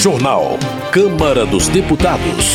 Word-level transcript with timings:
Jornal. 0.00 0.58
Câmara 0.90 1.44
dos 1.44 1.68
Deputados. 1.68 2.54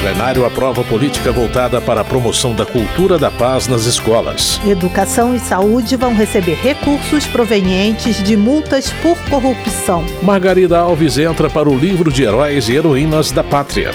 Plenário 0.00 0.46
aprova 0.46 0.84
política 0.84 1.32
voltada 1.32 1.80
para 1.80 2.02
a 2.02 2.04
promoção 2.04 2.54
da 2.54 2.64
cultura 2.64 3.18
da 3.18 3.28
paz 3.28 3.66
nas 3.66 3.86
escolas. 3.86 4.60
Educação 4.64 5.34
e 5.34 5.40
saúde 5.40 5.96
vão 5.96 6.14
receber 6.14 6.54
recursos 6.54 7.26
provenientes 7.26 8.22
de 8.22 8.36
multas 8.36 8.92
por 9.02 9.18
corrupção. 9.28 10.04
Margarida 10.22 10.78
Alves 10.78 11.18
entra 11.18 11.50
para 11.50 11.68
o 11.68 11.76
livro 11.76 12.12
de 12.12 12.22
heróis 12.22 12.68
e 12.68 12.76
heroínas 12.76 13.32
da 13.32 13.42
pátria. 13.42 13.90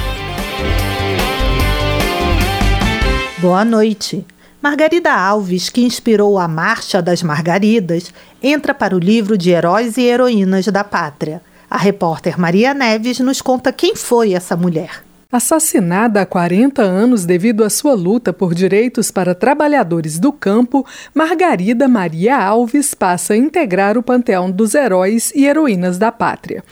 Boa 3.38 3.64
noite. 3.64 4.26
Margarida 4.62 5.14
Alves, 5.14 5.70
que 5.70 5.80
inspirou 5.80 6.38
a 6.38 6.46
Marcha 6.46 7.02
das 7.02 7.24
Margaridas, 7.24 8.14
entra 8.44 8.74
para 8.74 8.94
o 8.94 9.00
livro 9.00 9.38
de 9.38 9.52
Heróis 9.52 9.96
e 9.96 10.02
Heroínas 10.02 10.66
da 10.68 10.84
Pátria. 10.84 11.42
A 11.76 11.78
repórter 11.78 12.40
Maria 12.40 12.74
Neves 12.74 13.20
nos 13.20 13.42
conta 13.42 13.70
quem 13.70 13.98
foi 13.98 14.32
essa 14.32 14.56
mulher. 14.56 15.04
Assassinada 15.30 16.22
há 16.22 16.26
40 16.26 16.82
anos 16.82 17.26
devido 17.26 17.66
à 17.66 17.70
sua 17.70 17.94
luta 17.94 18.32
por 18.32 18.56
direitos 18.56 19.12
para 19.12 19.36
trabalhadores 19.36 20.18
do 20.18 20.32
campo, 20.32 20.86
Margarida 21.14 21.90
Maria 21.90 22.38
Alves 22.38 22.94
passa 22.94 23.34
a 23.34 23.38
integrar 23.38 23.98
o 23.98 24.04
panteão 24.04 24.50
dos 24.50 24.74
heróis 24.74 25.34
e 25.36 25.46
heroínas 25.46 25.98
da 25.98 26.14
pátria. 26.14 26.64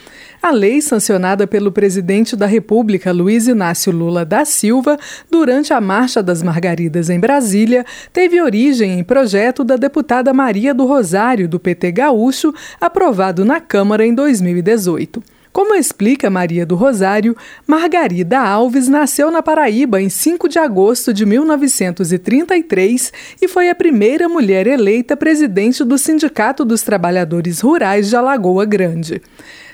A 0.43 0.51
lei 0.51 0.81
sancionada 0.81 1.47
pelo 1.47 1.71
presidente 1.71 2.35
da 2.35 2.45
República, 2.45 3.13
Luiz 3.13 3.47
Inácio 3.47 3.93
Lula 3.93 4.25
da 4.25 4.43
Silva, 4.43 4.99
durante 5.31 5.71
a 5.71 5.79
Marcha 5.79 6.21
das 6.21 6.43
Margaridas 6.43 7.09
em 7.09 7.17
Brasília, 7.17 7.85
teve 8.11 8.41
origem 8.41 8.99
em 8.99 9.05
projeto 9.05 9.63
da 9.63 9.77
deputada 9.77 10.33
Maria 10.33 10.73
do 10.73 10.85
Rosário, 10.85 11.47
do 11.47 11.61
PT 11.61 11.93
Gaúcho, 11.93 12.53
aprovado 12.81 13.45
na 13.45 13.61
Câmara 13.61 14.05
em 14.05 14.13
2018. 14.13 15.23
Como 15.53 15.75
explica 15.75 16.29
Maria 16.29 16.65
do 16.65 16.75
Rosário, 16.75 17.37
Margarida 17.65 18.41
Alves 18.41 18.89
nasceu 18.89 19.31
na 19.31 19.41
Paraíba 19.41 20.01
em 20.01 20.09
5 20.09 20.49
de 20.49 20.59
agosto 20.59 21.13
de 21.13 21.25
1933 21.25 23.13
e 23.41 23.47
foi 23.47 23.69
a 23.69 23.75
primeira 23.75 24.27
mulher 24.27 24.67
eleita 24.67 25.15
presidente 25.15 25.85
do 25.85 25.97
Sindicato 25.97 26.65
dos 26.65 26.81
Trabalhadores 26.81 27.61
Rurais 27.61 28.09
de 28.09 28.15
Alagoa 28.17 28.65
Grande 28.65 29.21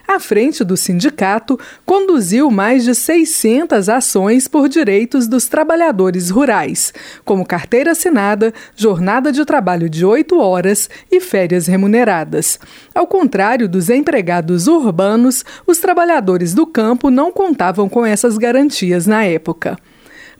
à 0.09 0.19
frente 0.19 0.63
do 0.63 0.75
sindicato, 0.75 1.59
conduziu 1.85 2.49
mais 2.49 2.83
de 2.83 2.95
600 2.95 3.87
ações 3.87 4.47
por 4.47 4.67
direitos 4.67 5.27
dos 5.27 5.47
trabalhadores 5.47 6.31
rurais, 6.31 6.91
como 7.23 7.45
carteira 7.45 7.91
assinada, 7.91 8.51
jornada 8.75 9.31
de 9.31 9.45
trabalho 9.45 9.87
de 9.87 10.03
oito 10.03 10.39
horas 10.39 10.89
e 11.11 11.21
férias 11.21 11.67
remuneradas. 11.67 12.59
Ao 12.93 13.05
contrário 13.05 13.69
dos 13.69 13.87
empregados 13.87 14.65
urbanos, 14.65 15.45
os 15.67 15.77
trabalhadores 15.77 16.55
do 16.55 16.65
campo 16.65 17.11
não 17.11 17.31
contavam 17.31 17.87
com 17.87 18.03
essas 18.03 18.35
garantias 18.35 19.05
na 19.05 19.23
época. 19.23 19.77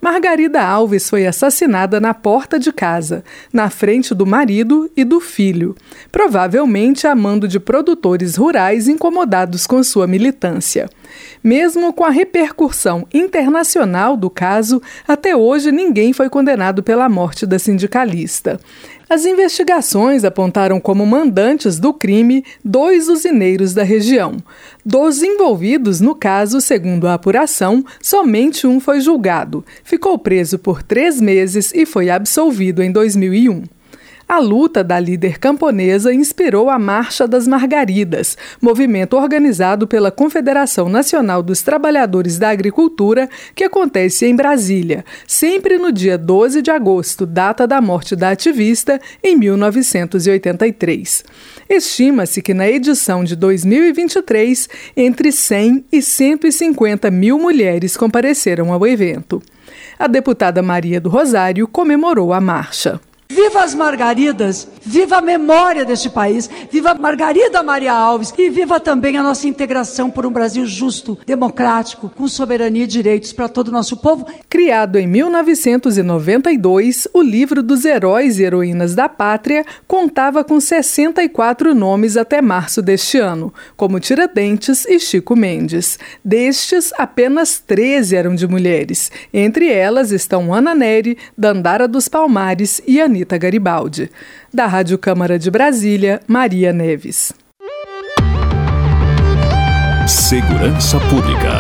Margarida 0.02 0.61
Alves 0.61 1.09
foi 1.09 1.28
assassinada 1.28 2.00
na 2.00 2.14
porta 2.14 2.58
de 2.58 2.72
casa, 2.72 3.22
na 3.52 3.69
frente 3.69 4.16
do 4.16 4.25
marido 4.25 4.89
e 4.95 5.03
do 5.03 5.19
filho, 5.19 5.75
provavelmente 6.09 7.05
a 7.05 7.14
mando 7.14 7.50
de 7.50 7.59
produtores 7.59 8.38
rurais 8.38 8.88
incomodados 8.88 9.67
com 9.67 9.83
sua 9.83 10.08
militância. 10.08 10.89
Mesmo 11.44 11.94
com 11.94 12.04
a 12.04 12.10
repercussão 12.10 13.08
internacional 13.14 14.16
do 14.16 14.30
caso, 14.30 14.82
até 15.08 15.36
hoje 15.36 15.72
ninguém 15.72 16.14
foi 16.14 16.30
condenado 16.30 16.84
pela 16.84 17.10
morte 17.10 17.46
da 17.46 17.60
sindicalista. 17.60 18.60
As 19.10 19.26
investigações 19.26 20.24
apontaram 20.24 20.80
como 20.80 21.04
mandantes 21.04 21.80
do 21.80 21.92
crime 21.92 22.46
dois 22.64 23.10
usineiros 23.10 23.74
da 23.74 23.82
região. 23.82 24.38
Dos 24.86 25.24
envolvidos 25.24 26.00
no 26.00 26.14
caso, 26.14 26.62
segundo 26.62 27.08
a 27.08 27.16
apuração, 27.16 27.84
somente 28.00 28.68
um 28.68 28.80
foi 28.80 29.02
julgado. 29.02 29.66
Ficou 29.84 30.20
preso 30.20 30.60
por 30.60 30.83
três 30.83 31.20
meses 31.20 31.73
e 31.73 31.88
foi 31.88 32.12
absolvido 32.12 32.83
em 32.83 32.92
2001. 32.92 33.79
A 34.30 34.38
luta 34.38 34.84
da 34.84 35.00
líder 35.00 35.40
camponesa 35.40 36.14
inspirou 36.14 36.70
a 36.70 36.78
Marcha 36.78 37.28
das 37.28 37.48
Margaridas, 37.48 38.38
movimento 38.62 39.17
organizado 39.17 39.88
pela 39.88 40.12
Confederação 40.12 40.88
Nacional 40.88 41.42
dos 41.42 41.64
Trabalhadores 41.64 42.38
da 42.38 42.52
Agricultura, 42.52 43.28
que 43.56 43.64
acontece 43.64 44.28
em 44.28 44.36
Brasília, 44.36 45.04
sempre 45.26 45.80
no 45.80 45.92
dia 45.92 46.16
12 46.16 46.62
de 46.62 46.70
agosto, 46.70 47.26
data 47.26 47.66
da 47.66 47.82
morte 47.82 48.16
da 48.16 48.30
ativista, 48.30 49.02
em 49.23 49.36
1983. 49.36 51.26
Estima-se 51.68 52.44
que 52.44 52.54
na 52.54 52.70
edição 52.70 53.23
de 53.23 53.36
2023, 53.36 54.70
entre 54.95 55.32
100 55.32 55.86
e 55.92 56.04
150 56.04 57.10
mil 57.10 57.39
mulheres 57.39 57.98
compareceram 57.98 58.72
ao 58.72 58.86
evento. 58.86 59.42
A 59.98 60.06
deputada 60.06 60.62
Maria 60.62 61.02
do 61.02 61.10
Rosário 61.10 61.68
comemorou 61.68 62.32
a 62.32 62.39
marcha. 62.39 63.02
Viva 63.32 63.64
as 63.64 63.76
Margaridas, 63.76 64.67
viva 64.82 65.17
a 65.17 65.22
memória 65.22 65.86
deste 65.86 66.10
país, 66.10 66.50
viva 66.72 66.95
Margarida 66.95 67.62
Maria 67.62 67.94
Alves 67.94 68.34
e 68.36 68.50
viva 68.50 68.80
também 68.80 69.17
a 69.17 69.23
nossa 69.23 69.48
integração 69.48 70.10
por 70.10 70.26
um 70.26 70.32
Brasil 70.32 70.66
justo, 70.66 71.16
democrático, 71.28 72.10
com 72.10 72.28
soberania 72.28 72.86
e 72.86 72.88
direitos 72.88 73.32
para 73.32 73.48
todo 73.48 73.68
o 73.68 73.72
nosso 73.72 73.98
povo. 73.98 74.26
Criado 74.50 74.98
em 74.98 75.06
1992, 75.06 77.08
o 77.14 77.22
livro 77.22 77.62
dos 77.62 77.86
heróis 77.86 78.39
e 78.39 78.44
heroínas 78.44 78.95
da 78.95 79.08
pátria 79.08 79.64
contava 79.88 80.44
com 80.44 80.60
64 80.60 81.76
nomes 81.76 82.18
até 82.18 82.42
março 82.42 82.82
deste 82.82 83.20
ano, 83.20 83.54
como 83.78 84.00
Tiradentes 84.00 84.88
e 84.88 85.00
Chico 85.00 85.36
Mendes. 85.36 86.00
Destes, 86.26 86.92
apenas 86.98 87.60
13 87.60 88.16
eram 88.16 88.34
de 88.34 88.48
mulheres. 88.48 89.12
Entre 89.32 89.72
elas 89.72 90.12
estão 90.12 90.52
Ana 90.52 90.73
Neri, 90.73 91.16
Dandara 91.38 91.88
dos 91.88 92.08
Palmares 92.08 92.82
e 92.88 93.00
Anitta 93.00 93.19
Anitta 93.20 93.38
Garibaldi. 93.38 94.10
Da 94.54 94.66
Rádio 94.66 94.98
Câmara 94.98 95.38
de 95.38 95.52
Brasília, 95.52 96.22
Maria 96.26 96.72
Neves. 96.72 97.34
Segurança 100.08 100.98
Pública. 101.02 101.60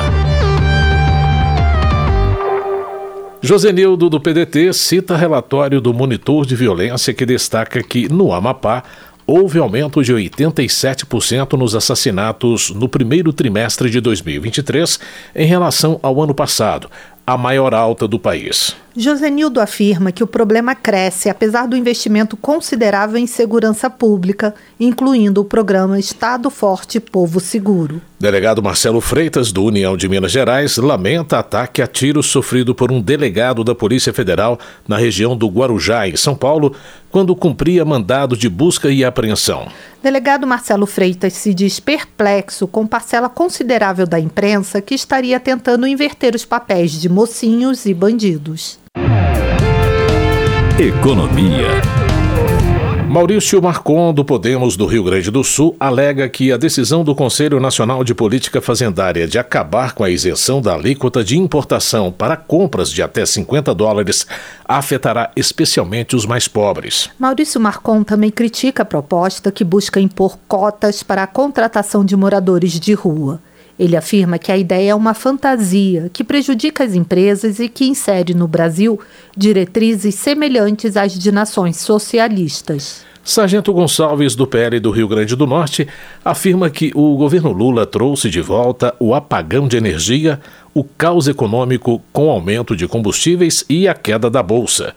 Josenildo 3.41 4.09
do 4.09 4.19
PDT 4.21 4.73
cita 4.73 5.17
relatório 5.17 5.81
do 5.81 5.93
monitor 5.93 6.45
de 6.45 6.55
violência 6.55 7.13
que 7.13 7.25
destaca 7.25 7.83
que, 7.83 8.07
no 8.09 8.33
Amapá, 8.33 8.83
houve 9.27 9.59
aumento 9.59 10.01
de 10.01 10.13
87% 10.13 11.57
nos 11.57 11.75
assassinatos 11.75 12.69
no 12.71 12.87
primeiro 12.87 13.33
trimestre 13.33 13.89
de 13.89 13.99
2023 13.99 14.99
em 15.35 15.45
relação 15.45 15.99
ao 16.01 16.21
ano 16.21 16.33
passado, 16.33 16.89
a 17.27 17.37
maior 17.37 17.73
alta 17.73 18.07
do 18.07 18.17
país. 18.17 18.75
Josenildo 18.99 19.61
afirma 19.61 20.11
que 20.11 20.21
o 20.21 20.27
problema 20.27 20.75
cresce 20.75 21.29
apesar 21.29 21.69
do 21.69 21.77
investimento 21.77 22.35
considerável 22.35 23.17
em 23.17 23.25
segurança 23.25 23.89
pública, 23.89 24.53
incluindo 24.77 25.39
o 25.39 25.45
programa 25.45 25.97
Estado 25.97 26.49
Forte 26.49 26.99
Povo 26.99 27.39
Seguro. 27.39 28.01
Delegado 28.19 28.61
Marcelo 28.61 28.99
Freitas, 28.99 29.53
do 29.53 29.63
União 29.63 29.95
de 29.95 30.09
Minas 30.09 30.33
Gerais, 30.33 30.75
lamenta 30.75 31.39
ataque 31.39 31.81
a 31.81 31.87
tiros 31.87 32.25
sofrido 32.25 32.75
por 32.75 32.91
um 32.91 32.99
delegado 32.99 33.63
da 33.63 33.73
Polícia 33.73 34.11
Federal 34.11 34.59
na 34.85 34.97
região 34.97 35.37
do 35.37 35.47
Guarujá, 35.47 36.05
em 36.05 36.17
São 36.17 36.35
Paulo, 36.35 36.75
quando 37.09 37.33
cumpria 37.33 37.85
mandado 37.85 38.35
de 38.35 38.49
busca 38.49 38.91
e 38.91 39.05
apreensão. 39.05 39.69
Delegado 40.03 40.45
Marcelo 40.45 40.85
Freitas 40.85 41.31
se 41.31 41.53
diz 41.53 41.79
perplexo 41.79 42.67
com 42.67 42.85
parcela 42.85 43.29
considerável 43.29 44.05
da 44.05 44.19
imprensa 44.19 44.81
que 44.81 44.93
estaria 44.93 45.39
tentando 45.39 45.87
inverter 45.87 46.35
os 46.35 46.43
papéis 46.43 46.91
de 46.91 47.07
mocinhos 47.07 47.85
e 47.85 47.93
bandidos. 47.93 48.77
Economia. 50.79 51.67
Maurício 53.09 53.61
Marcon, 53.61 54.13
do 54.13 54.23
Podemos 54.23 54.77
do 54.77 54.85
Rio 54.85 55.03
Grande 55.03 55.31
do 55.31 55.43
Sul, 55.43 55.75
alega 55.79 56.29
que 56.29 56.51
a 56.51 56.57
decisão 56.57 57.03
do 57.03 57.15
Conselho 57.15 57.59
Nacional 57.59 58.03
de 58.03 58.13
Política 58.13 58.61
Fazendária 58.61 59.27
de 59.27 59.39
acabar 59.39 59.93
com 59.93 60.03
a 60.03 60.09
isenção 60.09 60.61
da 60.61 60.75
alíquota 60.75 61.23
de 61.23 61.37
importação 61.37 62.11
para 62.11 62.37
compras 62.37 62.91
de 62.91 63.01
até 63.01 63.25
50 63.25 63.73
dólares 63.73 64.27
afetará 64.63 65.31
especialmente 65.35 66.15
os 66.15 66.25
mais 66.25 66.47
pobres. 66.47 67.09
Maurício 67.19 67.59
Marcon 67.59 68.03
também 68.03 68.29
critica 68.29 68.83
a 68.83 68.85
proposta 68.85 69.51
que 69.51 69.63
busca 69.63 69.99
impor 69.99 70.37
cotas 70.47 71.03
para 71.03 71.23
a 71.23 71.27
contratação 71.27 72.05
de 72.05 72.15
moradores 72.15 72.79
de 72.79 72.93
rua. 72.93 73.41
Ele 73.79 73.95
afirma 73.95 74.37
que 74.37 74.51
a 74.51 74.57
ideia 74.57 74.91
é 74.91 74.95
uma 74.95 75.13
fantasia 75.13 76.09
que 76.11 76.21
prejudica 76.21 76.83
as 76.83 76.93
empresas 76.93 77.59
e 77.59 77.69
que 77.69 77.85
insere 77.85 78.33
no 78.33 78.45
Brasil 78.45 78.99
diretrizes 79.37 80.15
semelhantes 80.15 80.97
às 80.97 81.17
de 81.17 81.31
nações 81.31 81.77
socialistas. 81.77 83.07
Sargento 83.23 83.71
Gonçalves, 83.71 84.35
do 84.35 84.47
PL 84.47 84.79
do 84.79 84.91
Rio 84.91 85.07
Grande 85.07 85.35
do 85.35 85.45
Norte, 85.45 85.87
afirma 86.25 86.69
que 86.69 86.91
o 86.95 87.15
governo 87.15 87.51
Lula 87.51 87.85
trouxe 87.85 88.29
de 88.29 88.41
volta 88.41 88.95
o 88.99 89.13
apagão 89.13 89.67
de 89.67 89.77
energia, 89.77 90.41
o 90.73 90.83
caos 90.83 91.27
econômico 91.27 92.01
com 92.11 92.29
aumento 92.29 92.75
de 92.75 92.87
combustíveis 92.87 93.63
e 93.69 93.87
a 93.87 93.93
queda 93.93 94.29
da 94.29 94.41
bolsa. 94.41 94.95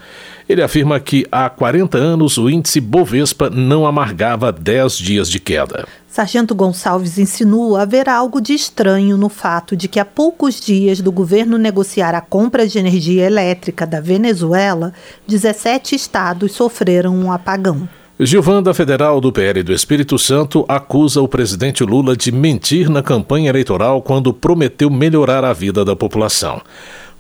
Ele 0.49 0.63
afirma 0.63 0.99
que 0.99 1.27
há 1.31 1.49
40 1.49 1.99
anos 1.99 2.39
o 2.39 2.51
índice 2.51 2.81
Bovespa 2.81 3.49
não 3.49 3.87
amargava 3.87 4.53
10 4.53 4.97
dias 4.97 5.31
de 5.31 5.39
queda. 5.39 5.87
Sargento 6.09 6.55
Gonçalves 6.55 7.17
insinua 7.17 7.83
haver 7.83 8.07
algo 8.07 8.39
de 8.39 8.53
estranho 8.53 9.17
no 9.17 9.31
fato 9.31 9.75
de 9.75 9.89
que 9.89 9.99
há 9.99 10.05
poucos 10.05 10.61
dias 10.61 11.01
do 11.01 11.11
governo 11.11 11.57
negociar 11.57 12.15
a 12.15 12.21
compra 12.21 12.67
de 12.67 12.79
energia 12.79 13.25
elétrica 13.25 13.87
da 13.87 13.99
Venezuela, 13.99 14.93
17 15.27 15.95
estados 15.95 16.53
sofreram 16.53 17.17
um 17.17 17.33
apagão. 17.33 17.89
Gilvanda 18.21 18.75
Federal 18.75 19.21
do 19.23 19.33
PL 19.33 19.63
do 19.63 19.73
Espírito 19.73 20.19
Santo 20.19 20.67
acusa 20.69 21.23
o 21.23 21.27
presidente 21.27 21.83
Lula 21.83 22.15
de 22.15 22.31
mentir 22.31 22.91
na 22.91 23.03
campanha 23.03 23.49
eleitoral 23.49 24.03
quando 24.03 24.35
prometeu 24.35 24.91
melhorar 24.91 25.45
a 25.45 25.53
vida 25.55 25.83
da 25.83 25.97
população. 25.97 26.61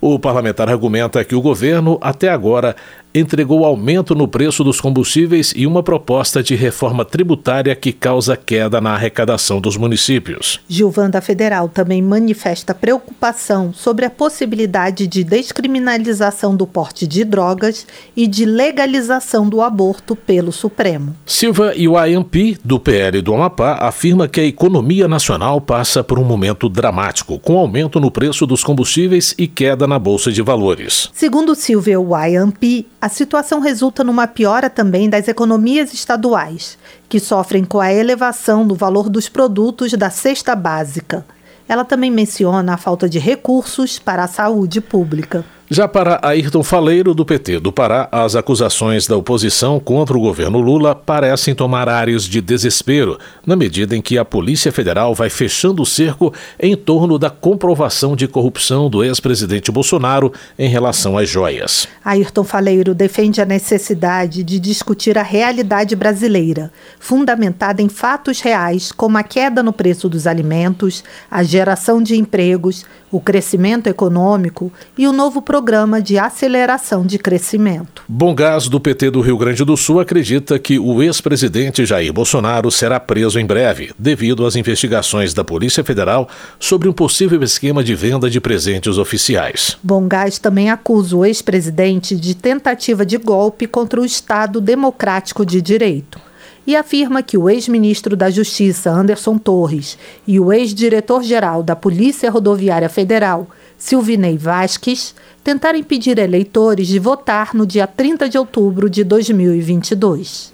O 0.05 0.19
parlamentar 0.19 0.69
argumenta 0.69 1.25
que 1.25 1.35
o 1.35 1.41
governo, 1.41 1.97
até 2.01 2.29
agora, 2.29 2.75
entregou 3.14 3.64
aumento 3.64 4.14
no 4.14 4.26
preço 4.26 4.64
dos 4.64 4.81
combustíveis 4.81 5.53
e 5.55 5.67
uma 5.67 5.82
proposta 5.82 6.43
de 6.43 6.55
reforma 6.55 7.05
tributária 7.05 7.75
que 7.76 7.93
causa 7.93 8.37
queda 8.37 8.81
na 8.81 8.94
arrecadação 8.94 9.61
dos 9.61 9.76
municípios. 9.76 10.61
Gilvanda 10.69 11.20
Federal 11.20 11.69
também 11.69 12.00
manifesta 12.00 12.75
preocupação 12.75 13.73
sobre 13.73 14.05
a 14.05 14.11
possibilidade 14.11 15.06
de 15.06 15.23
descriminalização 15.23 16.56
do 16.56 16.67
porte 16.67 17.06
de 17.06 17.25
drogas 17.25 17.87
e 18.17 18.26
de 18.26 18.44
legalização 18.44 19.49
do 19.49 19.61
aborto 19.61 20.17
pelo 20.17 20.53
Supremo. 20.53 21.14
Silva 21.26 21.75
e 21.76 21.87
o 21.87 21.97
AMP, 21.97 22.59
do 22.64 22.81
PL 22.81 23.20
do 23.20 23.35
Amapá, 23.35 23.75
afirma 23.81 24.29
que 24.29 24.41
a 24.41 24.44
economia 24.44 25.06
nacional 25.06 25.61
passa 25.61 26.03
por 26.03 26.19
um 26.19 26.25
momento 26.25 26.69
dramático, 26.69 27.38
com 27.38 27.59
aumento 27.59 28.00
no 28.00 28.11
preço 28.11 28.47
dos 28.47 28.64
combustíveis 28.64 29.35
e 29.38 29.47
queda 29.47 29.87
na 29.87 29.99
Bolsa 29.99 30.32
de 30.32 30.43
Valores. 30.43 31.11
Segundo 31.12 31.55
Silva 31.55 31.82
o 31.99 32.14
AMP, 32.14 32.87
a 33.02 33.08
situação 33.08 33.58
resulta 33.58 34.04
numa 34.04 34.28
piora 34.28 34.70
também 34.70 35.10
das 35.10 35.26
economias 35.26 35.93
estaduais, 35.93 36.78
que 37.08 37.19
sofrem 37.19 37.64
com 37.64 37.81
a 37.81 37.93
elevação 37.93 38.64
do 38.64 38.76
valor 38.76 39.10
dos 39.10 39.28
produtos 39.28 39.93
da 39.94 40.08
cesta 40.08 40.54
básica. 40.54 41.26
Ela 41.69 41.84
também 41.84 42.12
menciona 42.12 42.75
a 42.75 42.76
falta 42.76 43.08
de 43.08 43.19
recursos 43.19 43.99
para 43.99 44.22
a 44.22 44.28
saúde 44.28 44.81
pública. 44.81 45.44
Já 45.73 45.89
para 45.89 46.21
Ayrton 46.23 46.63
Faleiro, 46.63 47.15
do 47.15 47.25
PT 47.25 47.59
do 47.59 47.73
Pará, 47.73 48.07
as 48.13 48.37
acusações 48.37 49.07
da 49.07 49.17
oposição 49.17 49.81
contra 49.81 50.15
o 50.15 50.21
governo 50.21 50.61
Lula 50.61 50.95
parecem 50.95 51.55
tomar 51.55 51.89
áreas 51.89 52.25
de 52.25 52.43
desespero, 52.43 53.19
na 53.47 53.57
medida 53.57 53.97
em 53.97 54.03
que 54.03 54.19
a 54.19 54.25
Polícia 54.25 54.71
Federal 54.71 55.15
vai 55.15 55.31
fechando 55.31 55.81
o 55.81 55.87
cerco 55.87 56.31
em 56.61 56.77
torno 56.77 57.19
da 57.19 57.31
comprovação 57.31 58.15
de 58.15 58.29
corrupção 58.29 58.91
do 58.91 59.03
ex-presidente 59.03 59.73
Bolsonaro 59.73 60.31
em 60.59 60.69
relação 60.69 61.17
às 61.17 61.27
joias. 61.31 61.89
Ayrton 62.05 62.45
Faleiro 62.45 62.95
defende 62.95 63.41
a 63.41 63.47
necessidade 63.47 64.45
de 64.45 64.61
discutir 64.61 65.17
a 65.17 65.23
realidade 65.23 65.97
brasileira, 65.97 66.71
fundamentada 67.01 67.81
em 67.81 67.89
fatos 67.89 68.43
reais, 68.43 68.93
como 68.93 69.17
a 69.17 69.23
queda 69.23 69.63
no 69.63 69.73
preço 69.73 70.07
dos 70.07 70.27
alimentos, 70.27 71.03
a 71.31 71.43
geração 71.43 72.03
de 72.03 72.15
empregos, 72.15 72.85
o 73.11 73.21
crescimento 73.21 73.87
econômico 73.87 74.71
e 74.99 75.07
o 75.07 75.13
novo 75.13 75.41
programa 75.41 75.62
programa 75.62 76.03
de 76.03 76.19
aceleração 76.19 77.06
de 77.06 77.20
crescimento. 77.20 78.03
Bom 78.09 78.35
Gás, 78.35 78.67
do 78.67 78.81
PT 78.81 79.12
do 79.12 79.20
Rio 79.20 79.38
Grande 79.38 79.64
do 79.64 79.76
Sul, 79.76 80.00
acredita 80.00 80.59
que 80.59 80.76
o 80.76 81.00
ex-presidente 81.00 81.87
Jair 81.87 82.12
Bolsonaro 82.12 82.69
será 82.69 82.99
preso 82.99 83.38
em 83.38 83.47
breve, 83.47 83.93
devido 83.97 84.44
às 84.44 84.56
investigações 84.56 85.32
da 85.32 85.44
Polícia 85.44 85.85
Federal 85.85 86.29
sobre 86.59 86.88
um 86.88 86.93
possível 86.93 87.41
esquema 87.44 87.85
de 87.85 87.94
venda 87.94 88.29
de 88.29 88.41
presentes 88.41 88.99
oficiais. 88.99 89.79
Bom 89.81 90.09
Gás 90.09 90.37
também 90.37 90.69
acusa 90.69 91.17
o 91.17 91.25
ex-presidente 91.25 92.17
de 92.17 92.35
tentativa 92.35 93.06
de 93.06 93.17
golpe 93.17 93.69
contra 93.69 94.00
o 94.00 94.05
Estado 94.05 94.61
Democrático 94.61 95.47
de 95.47 95.62
Direito 95.62 96.20
e 96.67 96.75
afirma 96.75 97.23
que 97.23 97.38
o 97.38 97.49
ex-ministro 97.49 98.17
da 98.17 98.31
Justiça, 98.31 98.91
Anderson 98.91 99.38
Torres, 99.38 99.97
e 100.26 100.41
o 100.41 100.53
ex-diretor-geral 100.53 101.62
da 101.62 101.76
Polícia 101.76 102.31
Rodoviária 102.31 102.88
Federal, 102.88 103.49
Silvinei 103.84 104.38
Vasques, 104.38 105.12
tentaram 105.43 105.76
impedir 105.76 106.17
eleitores 106.17 106.87
de 106.87 107.00
votar 107.00 107.52
no 107.52 107.67
dia 107.67 107.84
30 107.84 108.29
de 108.29 108.38
outubro 108.38 108.88
de 108.88 109.02
2022. 109.02 110.52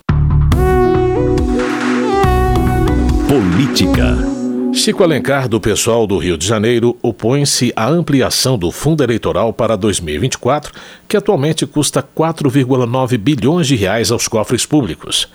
Política. 3.28 4.16
Chico 4.72 5.02
Alencar, 5.02 5.46
do 5.46 5.60
pessoal 5.60 6.06
do 6.06 6.16
Rio 6.16 6.38
de 6.38 6.46
Janeiro, 6.46 6.96
opõe-se 7.02 7.70
à 7.76 7.86
ampliação 7.86 8.56
do 8.56 8.72
fundo 8.72 9.04
eleitoral 9.04 9.52
para 9.52 9.76
2024, 9.76 10.72
que 11.06 11.16
atualmente 11.16 11.66
custa 11.66 12.02
4,9 12.02 13.19
bilhões 13.19 13.66
de 13.66 13.76
reais 13.76 14.10
aos 14.10 14.26
cofres 14.26 14.64
públicos. 14.64 15.28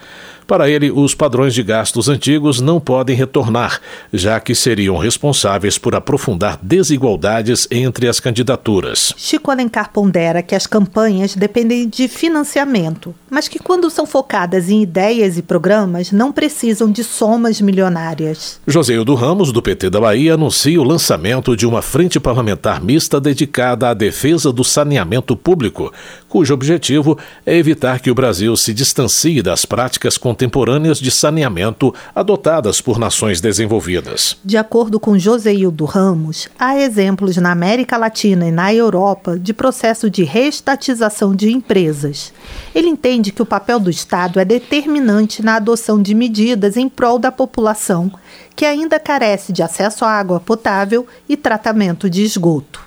Para 0.46 0.70
ele, 0.70 0.92
os 0.92 1.16
padrões 1.16 1.54
de 1.54 1.64
gastos 1.64 2.10
antigos 2.10 2.60
não 2.60 2.80
podem 2.80 3.16
retornar, 3.16 3.80
já 4.12 4.40
que 4.40 4.54
seriam 4.54 4.98
responsáveis 4.98 5.78
por 5.78 5.96
aprofundar 5.96 6.60
desigualdades 6.62 7.68
entre 7.72 8.08
as 8.08 8.20
candidaturas. 8.20 9.14
Chico 9.18 9.52
Alencar 9.52 9.92
pondera 9.92 10.42
que 10.42 10.56
as 10.56 10.68
campanhas 10.68 11.36
dependem 11.36 11.88
de 11.88 12.08
financiamento, 12.08 13.16
mas 13.30 13.48
que 13.48 13.60
quando 13.60 13.90
são 13.90 14.06
focadas 14.06 14.70
em 14.70 14.82
ideias 14.82 15.38
e 15.38 15.42
programas, 15.42 16.12
não 16.12 16.32
precisam 16.32 16.92
de 16.92 17.04
somas 17.04 17.62
milionárias. 17.62 18.60
Joseildo 18.68 19.16
Ramos, 19.16 19.52
do 19.52 19.62
PT 19.62 19.90
da 19.90 20.00
Bahia, 20.00 20.34
anuncia 20.34 20.80
o 20.80 20.84
lançamento 20.84 21.56
de 21.56 21.66
uma 21.66 21.82
frente 21.82 22.20
parlamentar 22.20 22.84
mista 22.84 23.20
dedicada 23.20 23.90
à 23.90 23.94
defesa 23.94 24.52
do 24.52 24.64
saneamento 24.64 25.36
público, 25.36 25.92
cujo 26.28 26.54
objetivo 26.54 27.18
é 27.46 27.56
evitar 27.56 28.00
que 28.00 28.12
o 28.12 28.16
Brasil 28.16 28.56
se 28.58 28.74
distancie 28.74 29.42
das 29.42 29.66
práticas 29.66 30.18
contemporâneas 30.34 30.98
de 30.98 31.12
saneamento 31.12 31.94
adotadas 32.16 32.82
por 32.82 32.98
nações 32.98 33.40
desenvolvidas. 33.40 34.36
De 34.44 34.58
acordo 34.58 35.00
com 35.00 35.18
Joseildo 35.18 35.86
Ramos, 35.86 36.50
há 36.58 36.76
exemplos 36.80 37.38
na 37.38 37.52
América 37.52 37.98
Latina 37.98 38.48
e 38.48 38.52
na 38.52 38.74
Europa 38.74 39.38
de 39.38 39.54
processo 39.54 40.10
de 40.10 40.24
reestatização 40.24 41.36
de 41.36 41.52
empresas. 41.52 42.34
Ele 42.74 42.88
entende 42.88 43.32
que 43.32 43.44
o 43.44 43.46
papel 43.46 43.80
do 43.80 43.92
Estado 43.92 44.40
é 44.40 44.46
determinante 44.46 45.44
na 45.44 45.58
adoção 45.58 46.02
de 46.02 46.16
medidas 46.16 46.78
em 46.78 46.90
prol 46.90 47.20
da 47.20 47.32
população 47.32 48.12
que 48.56 48.66
ainda 48.66 49.00
carece 49.00 49.52
de 49.52 49.64
acesso 49.64 50.06
à 50.06 50.12
água 50.12 50.40
potável 50.40 51.08
e 51.28 51.36
tratamento 51.36 52.10
de 52.10 52.24
esgoto. 52.24 52.82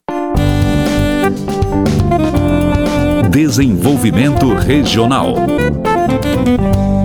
Desenvolvimento 3.31 4.55
Regional. 4.55 5.35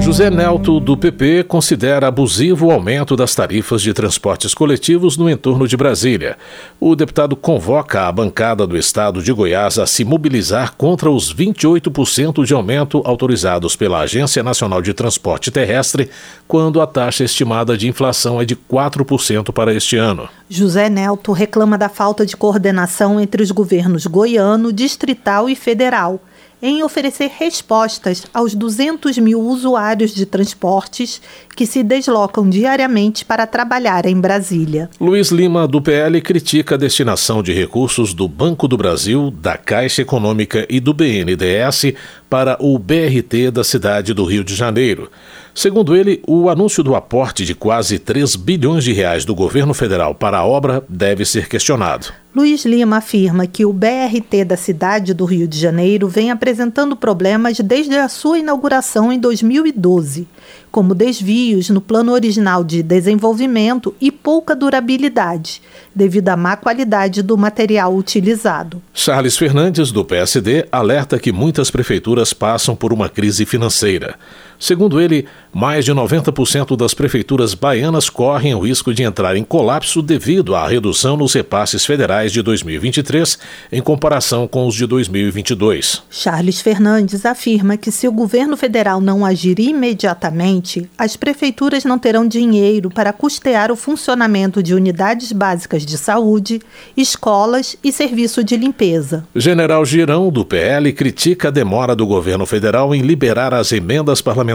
José 0.01 0.31
Nelto, 0.31 0.79
do 0.79 0.97
PP, 0.97 1.43
considera 1.43 2.07
abusivo 2.07 2.65
o 2.65 2.71
aumento 2.71 3.15
das 3.15 3.35
tarifas 3.35 3.83
de 3.83 3.93
transportes 3.93 4.51
coletivos 4.51 5.15
no 5.15 5.29
entorno 5.29 5.67
de 5.67 5.77
Brasília. 5.77 6.37
O 6.79 6.95
deputado 6.95 7.35
convoca 7.35 8.07
a 8.07 8.11
bancada 8.11 8.65
do 8.65 8.75
estado 8.75 9.21
de 9.21 9.31
Goiás 9.31 9.77
a 9.77 9.85
se 9.85 10.03
mobilizar 10.03 10.73
contra 10.75 11.09
os 11.09 11.33
28% 11.33 12.43
de 12.43 12.53
aumento 12.53 13.03
autorizados 13.05 13.75
pela 13.75 13.99
Agência 13.99 14.41
Nacional 14.41 14.81
de 14.81 14.91
Transporte 14.91 15.51
Terrestre, 15.51 16.09
quando 16.47 16.81
a 16.81 16.87
taxa 16.87 17.23
estimada 17.23 17.77
de 17.77 17.87
inflação 17.87 18.41
é 18.41 18.43
de 18.43 18.55
4% 18.55 19.53
para 19.53 19.71
este 19.71 19.97
ano. 19.97 20.27
José 20.49 20.89
Nelto 20.89 21.31
reclama 21.31 21.77
da 21.77 21.89
falta 21.89 22.25
de 22.25 22.35
coordenação 22.35 23.21
entre 23.21 23.43
os 23.43 23.51
governos 23.51 24.07
goiano, 24.07 24.73
distrital 24.73 25.47
e 25.47 25.55
federal 25.55 26.19
em 26.61 26.83
oferecer 26.83 27.31
respostas 27.37 28.25
aos 28.33 28.53
200 28.53 29.17
mil 29.17 29.41
usuários 29.41 30.13
de 30.13 30.25
transportes 30.25 31.21
que 31.55 31.65
se 31.65 31.83
deslocam 31.83 32.49
diariamente 32.49 33.25
para 33.25 33.47
trabalhar 33.47 34.05
em 34.05 34.19
Brasília. 34.19 34.89
Luiz 34.99 35.29
Lima, 35.29 35.67
do 35.67 35.81
PL, 35.81 36.21
critica 36.21 36.75
a 36.75 36.77
destinação 36.77 37.41
de 37.41 37.51
recursos 37.51 38.13
do 38.13 38.27
Banco 38.27 38.67
do 38.67 38.77
Brasil, 38.77 39.31
da 39.31 39.57
Caixa 39.57 40.01
Econômica 40.01 40.65
e 40.69 40.79
do 40.79 40.93
BNDES 40.93 41.93
para 42.29 42.55
o 42.59 42.77
BRT 42.77 43.51
da 43.51 43.63
cidade 43.63 44.13
do 44.13 44.23
Rio 44.23 44.43
de 44.43 44.55
Janeiro. 44.55 45.11
Segundo 45.53 45.95
ele, 45.95 46.21
o 46.25 46.49
anúncio 46.49 46.83
do 46.83 46.95
aporte 46.95 47.43
de 47.43 47.53
quase 47.53 47.99
3 47.99 48.35
bilhões 48.37 48.83
de 48.83 48.93
reais 48.93 49.25
do 49.25 49.35
governo 49.35 49.73
federal 49.73 50.15
para 50.15 50.37
a 50.37 50.45
obra 50.45 50.83
deve 50.87 51.25
ser 51.25 51.49
questionado. 51.49 52.20
Luiz 52.33 52.63
Lima 52.63 52.97
afirma 52.97 53.45
que 53.45 53.65
o 53.65 53.73
BRT 53.73 54.45
da 54.45 54.55
cidade 54.55 55.13
do 55.13 55.25
Rio 55.25 55.45
de 55.45 55.59
Janeiro 55.59 56.07
vem 56.07 56.31
apresentando 56.31 56.95
problemas 56.95 57.59
desde 57.59 57.97
a 57.97 58.07
sua 58.07 58.39
inauguração 58.39 59.11
em 59.11 59.19
2012, 59.19 60.25
como 60.71 60.95
desvios 60.95 61.69
no 61.69 61.81
plano 61.81 62.13
original 62.13 62.63
de 62.63 62.81
desenvolvimento 62.81 63.93
e 63.99 64.09
pouca 64.09 64.55
durabilidade, 64.55 65.61
devido 65.93 66.29
à 66.29 66.37
má 66.37 66.55
qualidade 66.55 67.21
do 67.21 67.37
material 67.37 67.93
utilizado. 67.93 68.81
Charles 68.93 69.37
Fernandes, 69.37 69.91
do 69.91 70.05
PSD, 70.05 70.67
alerta 70.71 71.19
que 71.19 71.33
muitas 71.33 71.69
prefeituras 71.69 72.31
passam 72.31 72.77
por 72.77 72.93
uma 72.93 73.09
crise 73.09 73.45
financeira. 73.45 74.15
Segundo 74.61 75.01
ele, 75.01 75.25
mais 75.51 75.83
de 75.83 75.91
90% 75.91 76.77
das 76.77 76.93
prefeituras 76.93 77.55
baianas 77.55 78.11
correm 78.11 78.53
o 78.53 78.59
risco 78.59 78.93
de 78.93 79.01
entrar 79.01 79.35
em 79.35 79.43
colapso 79.43 80.03
devido 80.03 80.53
à 80.53 80.67
redução 80.67 81.17
nos 81.17 81.33
repasses 81.33 81.83
federais 81.83 82.31
de 82.31 82.43
2023 82.43 83.39
em 83.71 83.81
comparação 83.81 84.47
com 84.47 84.67
os 84.67 84.75
de 84.75 84.85
2022. 84.85 86.03
Charles 86.11 86.61
Fernandes 86.61 87.25
afirma 87.25 87.75
que 87.75 87.91
se 87.91 88.07
o 88.07 88.11
governo 88.11 88.55
federal 88.55 89.01
não 89.01 89.25
agir 89.25 89.59
imediatamente, 89.59 90.87
as 90.95 91.15
prefeituras 91.15 91.83
não 91.83 91.97
terão 91.97 92.27
dinheiro 92.27 92.91
para 92.91 93.11
custear 93.11 93.71
o 93.71 93.75
funcionamento 93.75 94.61
de 94.61 94.75
unidades 94.75 95.31
básicas 95.31 95.83
de 95.83 95.97
saúde, 95.97 96.61
escolas 96.95 97.75
e 97.83 97.91
serviço 97.91 98.43
de 98.43 98.55
limpeza. 98.55 99.25
General 99.35 99.83
Girão, 99.83 100.29
do 100.29 100.45
PL, 100.45 100.93
critica 100.93 101.47
a 101.47 101.51
demora 101.51 101.95
do 101.95 102.05
governo 102.05 102.45
federal 102.45 102.93
em 102.93 103.01
liberar 103.01 103.55
as 103.55 103.71
emendas 103.71 104.21
parlamentares. 104.21 104.50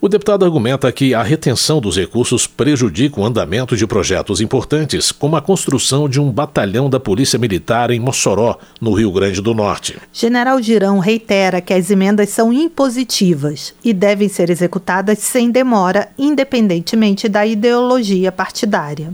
O 0.00 0.08
deputado 0.08 0.44
argumenta 0.44 0.90
que 0.90 1.14
a 1.14 1.22
retenção 1.22 1.80
dos 1.80 1.96
recursos 1.96 2.44
prejudica 2.44 3.20
o 3.20 3.24
andamento 3.24 3.76
de 3.76 3.86
projetos 3.86 4.40
importantes, 4.40 5.12
como 5.12 5.36
a 5.36 5.40
construção 5.40 6.08
de 6.08 6.20
um 6.20 6.28
batalhão 6.28 6.90
da 6.90 6.98
Polícia 6.98 7.38
Militar 7.38 7.92
em 7.92 8.00
Mossoró, 8.00 8.58
no 8.80 8.92
Rio 8.94 9.12
Grande 9.12 9.40
do 9.40 9.54
Norte. 9.54 9.96
General 10.12 10.60
Girão 10.60 10.98
reitera 10.98 11.60
que 11.60 11.72
as 11.72 11.88
emendas 11.88 12.30
são 12.30 12.52
impositivas 12.52 13.74
e 13.84 13.92
devem 13.92 14.28
ser 14.28 14.50
executadas 14.50 15.20
sem 15.20 15.52
demora, 15.52 16.08
independentemente 16.18 17.28
da 17.28 17.46
ideologia 17.46 18.32
partidária. 18.32 19.12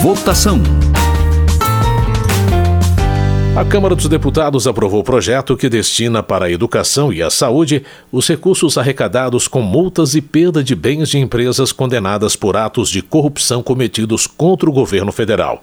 Votação. 0.00 0.62
A 3.56 3.64
Câmara 3.64 3.94
dos 3.94 4.08
Deputados 4.08 4.66
aprovou 4.66 4.98
o 4.98 5.04
projeto 5.04 5.56
que 5.56 5.68
destina 5.68 6.24
para 6.24 6.46
a 6.46 6.50
educação 6.50 7.12
e 7.12 7.22
a 7.22 7.30
saúde 7.30 7.84
os 8.10 8.26
recursos 8.26 8.76
arrecadados 8.76 9.46
com 9.46 9.62
multas 9.62 10.16
e 10.16 10.20
perda 10.20 10.62
de 10.62 10.74
bens 10.74 11.08
de 11.08 11.18
empresas 11.18 11.70
condenadas 11.70 12.34
por 12.34 12.56
atos 12.56 12.90
de 12.90 13.00
corrupção 13.00 13.62
cometidos 13.62 14.26
contra 14.26 14.68
o 14.68 14.72
governo 14.72 15.12
federal. 15.12 15.62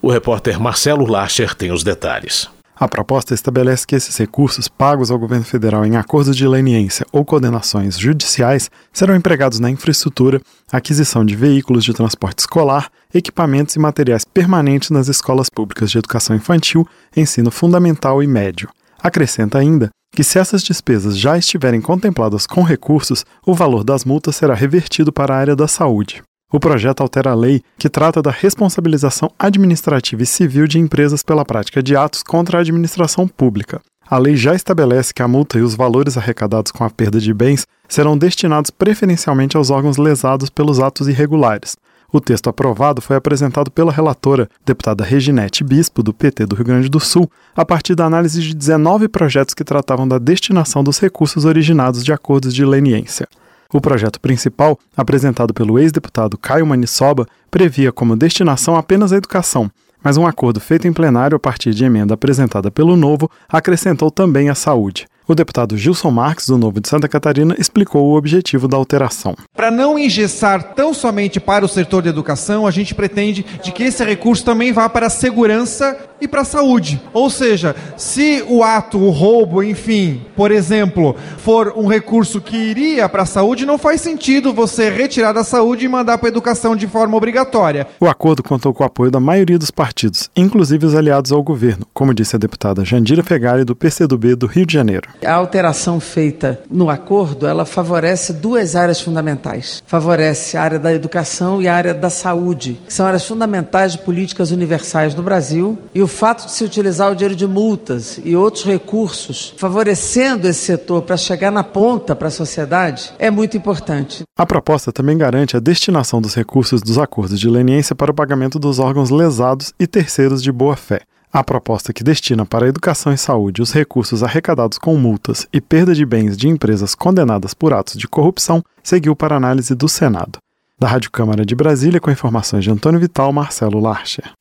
O 0.00 0.08
repórter 0.08 0.60
Marcelo 0.60 1.04
Lacher 1.04 1.56
tem 1.56 1.72
os 1.72 1.82
detalhes. 1.82 2.48
A 2.82 2.88
proposta 2.88 3.32
estabelece 3.32 3.86
que 3.86 3.94
esses 3.94 4.16
recursos 4.16 4.66
pagos 4.66 5.12
ao 5.12 5.16
governo 5.16 5.44
federal 5.44 5.86
em 5.86 5.96
acordos 5.96 6.36
de 6.36 6.48
leniência 6.48 7.06
ou 7.12 7.24
condenações 7.24 7.96
judiciais 7.96 8.68
serão 8.92 9.14
empregados 9.14 9.60
na 9.60 9.70
infraestrutura, 9.70 10.40
aquisição 10.72 11.24
de 11.24 11.36
veículos 11.36 11.84
de 11.84 11.94
transporte 11.94 12.40
escolar, 12.40 12.90
equipamentos 13.14 13.76
e 13.76 13.78
materiais 13.78 14.24
permanentes 14.24 14.90
nas 14.90 15.06
escolas 15.06 15.48
públicas 15.48 15.92
de 15.92 15.98
educação 15.98 16.34
infantil, 16.34 16.84
ensino 17.16 17.52
fundamental 17.52 18.20
e 18.20 18.26
médio. 18.26 18.68
Acrescenta 19.00 19.58
ainda 19.58 19.90
que, 20.12 20.24
se 20.24 20.40
essas 20.40 20.60
despesas 20.60 21.16
já 21.16 21.38
estiverem 21.38 21.80
contempladas 21.80 22.48
com 22.48 22.64
recursos, 22.64 23.24
o 23.46 23.54
valor 23.54 23.84
das 23.84 24.04
multas 24.04 24.34
será 24.34 24.54
revertido 24.54 25.12
para 25.12 25.32
a 25.32 25.38
área 25.38 25.54
da 25.54 25.68
saúde. 25.68 26.20
O 26.52 26.60
projeto 26.60 27.00
altera 27.00 27.30
a 27.30 27.34
lei 27.34 27.62
que 27.78 27.88
trata 27.88 28.20
da 28.20 28.30
responsabilização 28.30 29.30
administrativa 29.38 30.22
e 30.22 30.26
civil 30.26 30.66
de 30.66 30.78
empresas 30.78 31.22
pela 31.22 31.46
prática 31.46 31.82
de 31.82 31.96
atos 31.96 32.22
contra 32.22 32.58
a 32.58 32.60
administração 32.60 33.26
pública. 33.26 33.80
A 34.06 34.18
lei 34.18 34.36
já 34.36 34.54
estabelece 34.54 35.14
que 35.14 35.22
a 35.22 35.28
multa 35.28 35.58
e 35.58 35.62
os 35.62 35.74
valores 35.74 36.18
arrecadados 36.18 36.70
com 36.70 36.84
a 36.84 36.90
perda 36.90 37.18
de 37.18 37.32
bens 37.32 37.66
serão 37.88 38.18
destinados 38.18 38.70
preferencialmente 38.70 39.56
aos 39.56 39.70
órgãos 39.70 39.96
lesados 39.96 40.50
pelos 40.50 40.78
atos 40.78 41.08
irregulares. 41.08 41.74
O 42.12 42.20
texto 42.20 42.50
aprovado 42.50 43.00
foi 43.00 43.16
apresentado 43.16 43.70
pela 43.70 43.90
relatora, 43.90 44.46
deputada 44.66 45.02
Reginete 45.02 45.64
Bispo, 45.64 46.02
do 46.02 46.12
PT 46.12 46.44
do 46.44 46.54
Rio 46.54 46.66
Grande 46.66 46.90
do 46.90 47.00
Sul, 47.00 47.30
a 47.56 47.64
partir 47.64 47.94
da 47.94 48.04
análise 48.04 48.42
de 48.42 48.54
19 48.54 49.08
projetos 49.08 49.54
que 49.54 49.64
tratavam 49.64 50.06
da 50.06 50.18
destinação 50.18 50.84
dos 50.84 50.98
recursos 50.98 51.46
originados 51.46 52.04
de 52.04 52.12
acordos 52.12 52.52
de 52.52 52.66
leniência. 52.66 53.26
O 53.72 53.80
projeto 53.80 54.20
principal, 54.20 54.78
apresentado 54.94 55.54
pelo 55.54 55.78
ex-deputado 55.78 56.36
Caio 56.36 56.66
Manissoba, 56.66 57.26
previa 57.50 57.90
como 57.90 58.14
destinação 58.14 58.76
apenas 58.76 59.12
a 59.12 59.16
educação, 59.16 59.70
mas 60.04 60.18
um 60.18 60.26
acordo 60.26 60.60
feito 60.60 60.86
em 60.86 60.92
plenário 60.92 61.36
a 61.36 61.40
partir 61.40 61.72
de 61.72 61.82
emenda 61.82 62.12
apresentada 62.12 62.70
pelo 62.70 62.96
Novo 62.96 63.30
acrescentou 63.48 64.10
também 64.10 64.50
a 64.50 64.54
saúde. 64.54 65.06
O 65.26 65.34
deputado 65.34 65.78
Gilson 65.78 66.10
Marques, 66.10 66.48
do 66.48 66.58
Novo 66.58 66.80
de 66.80 66.88
Santa 66.88 67.08
Catarina, 67.08 67.54
explicou 67.56 68.08
o 68.08 68.16
objetivo 68.16 68.66
da 68.66 68.76
alteração. 68.76 69.36
Para 69.56 69.70
não 69.70 69.98
engessar 69.98 70.74
tão 70.74 70.92
somente 70.92 71.38
para 71.38 71.64
o 71.64 71.68
setor 71.68 72.02
de 72.02 72.08
educação, 72.08 72.66
a 72.66 72.70
gente 72.70 72.94
pretende 72.94 73.46
de 73.62 73.70
que 73.70 73.84
esse 73.84 74.04
recurso 74.04 74.44
também 74.44 74.72
vá 74.72 74.88
para 74.88 75.06
a 75.06 75.10
segurança 75.10 75.96
e 76.22 76.28
para 76.28 76.42
a 76.42 76.44
saúde. 76.44 77.02
Ou 77.12 77.28
seja, 77.28 77.74
se 77.96 78.44
o 78.48 78.62
ato, 78.62 78.96
o 78.96 79.10
roubo, 79.10 79.62
enfim, 79.62 80.22
por 80.36 80.52
exemplo, 80.52 81.16
for 81.38 81.74
um 81.76 81.88
recurso 81.88 82.40
que 82.40 82.56
iria 82.56 83.08
para 83.08 83.24
a 83.24 83.26
saúde, 83.26 83.66
não 83.66 83.76
faz 83.76 84.00
sentido 84.00 84.54
você 84.54 84.88
retirar 84.88 85.32
da 85.32 85.42
saúde 85.42 85.84
e 85.84 85.88
mandar 85.88 86.18
para 86.18 86.28
a 86.28 86.30
educação 86.30 86.76
de 86.76 86.86
forma 86.86 87.16
obrigatória. 87.16 87.88
O 88.00 88.06
acordo 88.06 88.42
contou 88.42 88.72
com 88.72 88.84
o 88.84 88.86
apoio 88.86 89.10
da 89.10 89.18
maioria 89.18 89.58
dos 89.58 89.70
partidos, 89.70 90.30
inclusive 90.36 90.86
os 90.86 90.94
aliados 90.94 91.32
ao 91.32 91.42
governo, 91.42 91.86
como 91.92 92.14
disse 92.14 92.36
a 92.36 92.38
deputada 92.38 92.84
Jandira 92.84 93.24
Fegali, 93.24 93.64
do 93.64 93.74
PCdoB 93.74 94.36
do 94.36 94.46
Rio 94.46 94.64
de 94.64 94.74
Janeiro. 94.74 95.08
A 95.24 95.32
alteração 95.32 95.98
feita 95.98 96.60
no 96.70 96.88
acordo, 96.88 97.46
ela 97.46 97.64
favorece 97.64 98.32
duas 98.32 98.76
áreas 98.76 99.00
fundamentais. 99.00 99.82
Favorece 99.86 100.56
a 100.56 100.62
área 100.62 100.78
da 100.78 100.94
educação 100.94 101.60
e 101.60 101.66
a 101.66 101.74
área 101.74 101.94
da 101.94 102.10
saúde, 102.10 102.80
que 102.86 102.94
são 102.94 103.06
áreas 103.06 103.26
fundamentais 103.26 103.92
de 103.92 103.98
políticas 103.98 104.52
universais 104.52 105.14
no 105.14 105.22
Brasil. 105.22 105.78
E 105.94 106.00
o 106.00 106.06
fato 106.12 106.46
de 106.46 106.52
se 106.52 106.62
utilizar 106.62 107.10
o 107.10 107.14
dinheiro 107.16 107.34
de 107.34 107.46
multas 107.46 108.20
e 108.24 108.36
outros 108.36 108.64
recursos, 108.64 109.52
favorecendo 109.56 110.46
esse 110.46 110.60
setor 110.60 111.02
para 111.02 111.16
chegar 111.16 111.50
na 111.50 111.64
ponta 111.64 112.14
para 112.14 112.28
a 112.28 112.30
sociedade, 112.30 113.12
é 113.18 113.30
muito 113.30 113.56
importante. 113.56 114.22
A 114.38 114.46
proposta 114.46 114.92
também 114.92 115.18
garante 115.18 115.56
a 115.56 115.60
destinação 115.60 116.22
dos 116.22 116.34
recursos 116.34 116.80
dos 116.80 116.98
acordos 116.98 117.40
de 117.40 117.48
leniência 117.48 117.94
para 117.96 118.10
o 118.10 118.14
pagamento 118.14 118.58
dos 118.58 118.78
órgãos 118.78 119.10
lesados 119.10 119.72
e 119.80 119.86
terceiros 119.86 120.42
de 120.42 120.52
boa-fé. 120.52 121.00
A 121.32 121.42
proposta 121.42 121.94
que 121.94 122.04
destina 122.04 122.44
para 122.44 122.66
a 122.66 122.68
educação 122.68 123.10
e 123.10 123.16
saúde 123.16 123.62
os 123.62 123.72
recursos 123.72 124.22
arrecadados 124.22 124.76
com 124.76 124.96
multas 124.98 125.48
e 125.50 125.62
perda 125.62 125.94
de 125.94 126.04
bens 126.04 126.36
de 126.36 126.46
empresas 126.46 126.94
condenadas 126.94 127.54
por 127.54 127.72
atos 127.72 127.94
de 127.94 128.06
corrupção 128.06 128.62
seguiu 128.82 129.16
para 129.16 129.36
análise 129.36 129.74
do 129.74 129.88
Senado. 129.88 130.38
Da 130.78 130.88
Rádio 130.88 131.10
Câmara 131.10 131.46
de 131.46 131.54
Brasília, 131.54 132.00
com 132.00 132.10
informações 132.10 132.64
de 132.64 132.70
Antônio 132.70 133.00
Vital, 133.00 133.32
Marcelo 133.32 133.80
Larcher. 133.80 134.32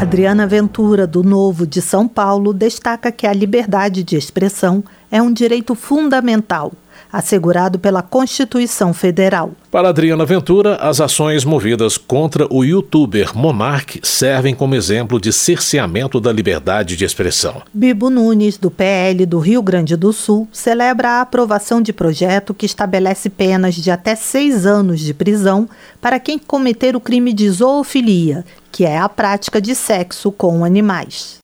Adriana 0.00 0.46
Ventura, 0.46 1.06
do 1.06 1.22
Novo 1.22 1.66
de 1.66 1.80
São 1.80 2.06
Paulo, 2.08 2.52
destaca 2.52 3.12
que 3.12 3.26
a 3.26 3.32
liberdade 3.32 4.02
de 4.02 4.16
expressão 4.16 4.82
é 5.10 5.22
um 5.22 5.32
direito 5.32 5.74
fundamental 5.74 6.72
assegurado 7.14 7.78
pela 7.78 8.02
Constituição 8.02 8.92
Federal. 8.92 9.52
Para 9.70 9.90
Adriana 9.90 10.26
Ventura, 10.26 10.74
as 10.76 11.00
ações 11.00 11.44
movidas 11.44 11.96
contra 11.96 12.52
o 12.52 12.64
youtuber 12.64 13.30
Monark 13.36 14.00
servem 14.02 14.52
como 14.52 14.74
exemplo 14.74 15.20
de 15.20 15.32
cerceamento 15.32 16.20
da 16.20 16.32
liberdade 16.32 16.96
de 16.96 17.04
expressão. 17.04 17.62
Bibo 17.72 18.10
Nunes, 18.10 18.58
do 18.58 18.68
PL 18.68 19.24
do 19.26 19.38
Rio 19.38 19.62
Grande 19.62 19.94
do 19.96 20.12
Sul, 20.12 20.48
celebra 20.50 21.08
a 21.10 21.20
aprovação 21.20 21.80
de 21.80 21.92
projeto 21.92 22.52
que 22.52 22.66
estabelece 22.66 23.30
penas 23.30 23.76
de 23.76 23.92
até 23.92 24.16
seis 24.16 24.66
anos 24.66 24.98
de 24.98 25.14
prisão 25.14 25.68
para 26.00 26.18
quem 26.18 26.36
cometer 26.36 26.96
o 26.96 27.00
crime 27.00 27.32
de 27.32 27.48
zoofilia, 27.48 28.44
que 28.72 28.84
é 28.84 28.98
a 28.98 29.08
prática 29.08 29.60
de 29.60 29.76
sexo 29.76 30.32
com 30.32 30.64
animais. 30.64 31.38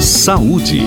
Saúde. 0.00 0.82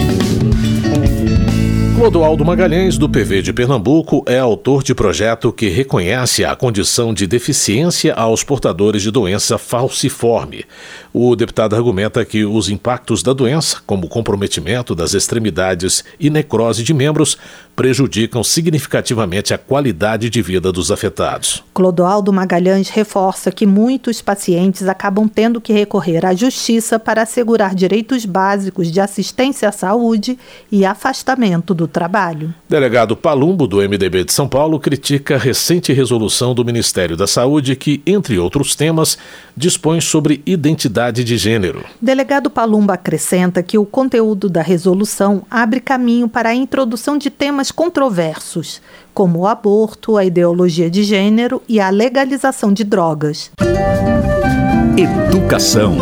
Clodoaldo 1.96 2.44
Magalhães, 2.44 2.98
do 2.98 3.08
PV 3.08 3.44
de 3.44 3.54
Pernambuco, 3.54 4.24
é 4.26 4.40
autor 4.40 4.82
de 4.82 4.96
projeto 4.96 5.54
que 5.54 5.70
reconhece 5.70 6.44
a 6.44 6.56
condição 6.56 7.14
de 7.14 7.28
deficiência 7.28 8.16
aos 8.16 8.44
portadores 8.44 9.04
de 9.04 9.12
doença 9.12 9.60
falciforme. 9.60 10.66
O 11.14 11.36
deputado 11.36 11.76
argumenta 11.76 12.26
que 12.26 12.44
os 12.44 12.70
impactos 12.70 13.22
da 13.22 13.34
doença, 13.34 13.78
como 13.86 14.08
comprometimento 14.08 14.96
das 14.96 15.14
extremidades 15.14 16.04
e 16.20 16.28
necrose 16.28 16.82
de 16.82 16.92
membros, 16.92 17.38
prejudicam 17.76 18.44
significativamente 18.44 19.54
a 19.54 19.58
qualidade 19.58 20.30
de 20.30 20.42
vida 20.42 20.72
dos 20.72 20.90
afetados. 20.90 21.64
Clodoaldo 21.74 22.34
Magalhães 22.34 22.90
reforça 22.90 23.52
que 23.52 23.66
muitos 23.66 24.22
pacientes 24.22 24.88
acabam 24.88 25.28
tendo 25.28 25.62
que 25.62 25.72
recorrer 25.72 26.26
à 26.26 26.34
justiça 26.34 26.98
para 26.98 27.22
assegurar 27.22 27.76
direitos 27.76 28.26
básicos 28.26 28.92
de 28.92 29.00
assistência 29.00 29.70
à 29.70 29.72
saúde 29.72 30.38
e 30.72 30.86
afastamento 30.86 31.74
do 31.74 31.84
do 31.84 31.88
trabalho. 31.88 32.54
Delegado 32.70 33.16
Palumbo, 33.16 33.68
do 33.68 33.78
MDB 33.78 34.24
de 34.24 34.32
São 34.32 34.48
Paulo, 34.48 34.80
critica 34.80 35.36
a 35.36 35.38
recente 35.38 35.92
resolução 35.92 36.56
do 36.56 36.64
Ministério 36.64 37.18
da 37.18 37.28
Saúde 37.28 37.76
que, 37.76 38.02
entre 38.06 38.40
outros 38.40 38.74
temas, 38.74 39.18
dispõe 39.56 40.00
sobre 40.00 40.42
identidade 40.46 41.03
de 41.12 41.38
gênero. 41.38 41.84
Delegado 42.02 42.50
Palumbo 42.50 42.92
acrescenta 42.92 43.64
que 43.64 43.78
o 43.78 43.86
conteúdo 43.86 44.48
da 44.48 44.62
resolução 44.62 45.44
abre 45.50 45.80
caminho 45.80 46.30
para 46.30 46.50
a 46.50 46.56
introdução 46.56 47.18
de 47.18 47.30
temas 47.30 47.72
controversos, 47.72 48.82
como 49.14 49.40
o 49.40 49.48
aborto, 49.48 50.18
a 50.18 50.24
ideologia 50.24 50.90
de 50.90 51.04
gênero 51.04 51.62
e 51.68 51.80
a 51.80 51.90
legalização 51.90 52.72
de 52.72 52.84
drogas. 52.84 53.52
Educação. 54.98 55.98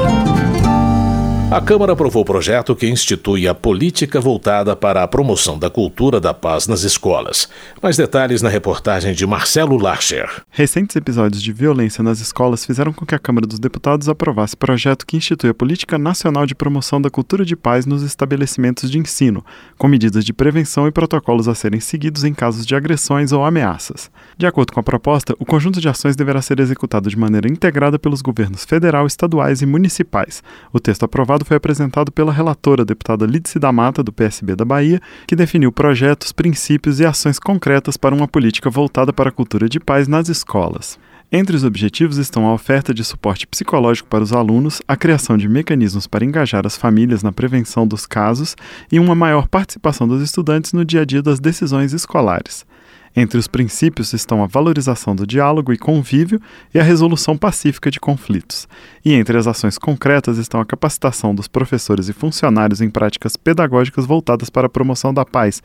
A 1.52 1.60
Câmara 1.60 1.92
aprovou 1.92 2.22
o 2.22 2.26
projeto 2.26 2.74
que 2.74 2.88
institui 2.88 3.46
a 3.46 3.54
política 3.54 4.22
voltada 4.22 4.74
para 4.74 5.04
a 5.04 5.08
promoção 5.08 5.60
da 5.60 5.70
cultura 5.70 6.18
da 6.18 6.34
paz 6.34 6.66
nas 6.66 6.84
escolas. 6.84 7.50
Mais 7.84 7.98
detalhes 7.98 8.42
na 8.42 8.48
reportagem 8.48 9.14
de 9.14 9.28
Marcelo 9.28 9.78
Larcher. 9.78 10.30
Recentes 10.50 10.96
episódios 10.96 11.44
de 11.44 11.52
violência 11.52 12.02
nas 12.02 12.22
escolas 12.22 12.66
fizeram 12.66 12.94
com 12.94 13.06
que 13.06 13.14
a 13.14 13.20
Câmara 13.20 13.46
dos 13.46 13.60
Deputados 13.60 14.08
aprovasse 14.08 14.56
projeto 14.56 15.06
que 15.06 15.18
institui 15.18 15.50
a 15.50 15.54
Política 15.54 15.98
Nacional 15.98 16.46
de 16.46 16.56
Promoção 16.56 17.02
da 17.02 17.10
Cultura 17.10 17.44
de 17.44 17.58
Paz 17.58 17.86
nos 17.86 18.02
estabelecimentos 18.02 18.90
de 18.90 18.98
ensino, 18.98 19.44
com 19.78 19.90
medidas 19.90 20.24
de 20.24 20.32
prevenção 20.32 20.88
e 20.88 20.92
protocolos 20.92 21.50
a 21.50 21.54
serem 21.54 21.82
seguidos 21.82 22.24
em 22.24 22.34
casos 22.34 22.66
de 22.66 22.78
agressões 22.78 23.34
ou 23.34 23.44
ameaças. 23.44 24.10
De 24.38 24.48
acordo 24.48 24.72
com 24.72 24.80
a 24.80 24.84
proposta, 24.84 25.36
o 25.38 25.46
conjunto 25.46 25.82
de 25.82 25.90
ações 25.90 26.16
deverá 26.16 26.42
ser 26.42 26.62
executado 26.62 27.10
de 27.10 27.18
maneira 27.18 27.50
integrada 27.50 28.00
pelos 28.00 28.22
governos 28.22 28.64
federal, 28.64 29.06
estaduais 29.06 29.62
e 29.62 29.66
municipais. 29.66 30.42
O 30.72 30.80
texto 30.80 31.04
aprovado 31.04 31.41
foi 31.44 31.58
apresentado 31.58 32.12
pela 32.12 32.32
relatora, 32.32 32.86
deputada 32.86 33.26
Lídice 33.26 33.60
da 33.60 33.72
Mata, 33.72 34.04
do 34.04 34.12
PSB 34.12 34.56
da 34.56 34.66
Bahia, 34.66 35.02
que 35.28 35.36
definiu 35.36 35.72
projetos, 35.72 36.32
princípios 36.32 37.00
e 37.00 37.06
ações 37.06 37.40
concretas 37.40 37.98
para 37.98 38.16
uma 38.16 38.28
política 38.28 38.70
voltada 38.70 39.12
para 39.12 39.30
a 39.30 39.32
cultura 39.32 39.68
de 39.68 39.80
paz 39.80 40.08
nas 40.08 40.30
escolas. 40.30 41.00
Entre 41.34 41.56
os 41.56 41.64
objetivos 41.64 42.18
estão 42.18 42.46
a 42.46 42.54
oferta 42.54 42.94
de 42.94 43.06
suporte 43.06 43.48
psicológico 43.48 44.10
para 44.10 44.22
os 44.22 44.34
alunos, 44.34 44.82
a 44.86 44.98
criação 44.98 45.38
de 45.38 45.48
mecanismos 45.48 46.06
para 46.06 46.26
engajar 46.26 46.68
as 46.68 46.76
famílias 46.76 47.24
na 47.24 47.32
prevenção 47.32 47.88
dos 47.88 48.06
casos 48.06 48.58
e 48.92 49.00
uma 49.00 49.16
maior 49.16 49.48
participação 49.48 50.06
dos 50.06 50.22
estudantes 50.22 50.74
no 50.74 50.84
dia 50.84 51.02
a 51.02 51.06
dia 51.06 51.22
das 51.22 51.40
decisões 51.40 51.94
escolares. 51.94 52.66
Entre 53.16 53.38
os 53.38 53.48
princípios 53.48 54.14
estão 54.14 54.42
a 54.42 54.48
valorização 54.48 55.14
do 55.16 55.28
diálogo 55.28 55.74
e 55.74 55.78
convívio 55.78 56.42
e 56.74 56.80
a 56.80 56.84
resolução 56.84 57.38
pacífica 57.38 57.92
de 57.92 58.00
conflitos. 58.00 58.68
E 59.04 59.14
entre 59.14 59.38
as 59.38 59.48
ações 59.48 59.78
concretas 59.78 60.38
estão 60.38 60.62
a 60.62 60.66
capacitação 60.66 61.36
dos 61.36 61.48
professores 61.48 62.08
e 62.08 62.14
funcionários 62.14 62.80
em 62.80 62.90
práticas 62.90 63.36
pedagógicas 63.36 64.06
voltadas 64.06 64.50
para 64.50 64.68
a 64.68 64.70
promoção 64.70 65.14
da 65.14 65.26
paz 65.26 65.62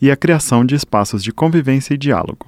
e 0.00 0.10
a 0.10 0.16
criação 0.16 0.64
de 0.64 0.74
espaços 0.74 1.24
de 1.24 1.32
convivência 1.32 1.94
e 1.94 1.98
diálogo. 1.98 2.46